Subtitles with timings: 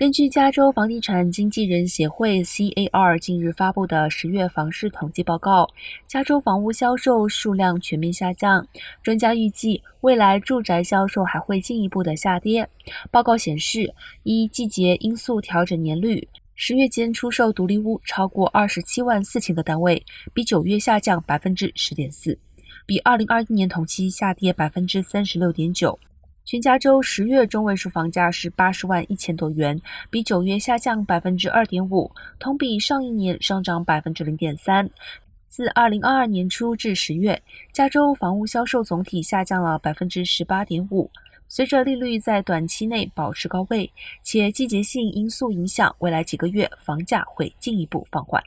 [0.00, 5.68] 根据加州房地产经纪人协会 （CAR） 近日发布的十月房市统计报告，
[6.06, 8.66] 加州房屋销售数量全面下降。
[9.02, 12.66] 专家预计，未来住宅销售还会进一步的下跌。
[13.10, 13.92] 报告显示，
[14.22, 22.38] 一季节因素调整年率，十月间出售独立屋超过二十七万四千个单位，比九月下降百分之十点四，
[22.86, 25.98] 比二零二一年同期下跌百分之三十六点九。
[26.44, 29.80] 全加州十月中位数房价是八十万一千多元，
[30.10, 34.90] 比九月下降百分之二点五，同比上一年上涨百分之零点三。
[35.48, 37.40] 自二零二二年初至十月，
[37.72, 41.10] 加州房屋销售总体下降了百分之十八点五。
[41.48, 48.42] 随着利率在短期内保持高位，且季节性因素影响，未来几个月房价会进一步放缓。